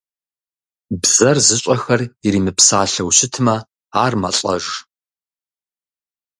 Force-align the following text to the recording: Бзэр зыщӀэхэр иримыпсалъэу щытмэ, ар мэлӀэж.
Бзэр 1.01 1.37
зыщӀэхэр 1.45 2.01
иримыпсалъэу 2.25 3.09
щытмэ, 3.17 3.55
ар 4.03 4.13
мэлӀэж. 4.21 4.65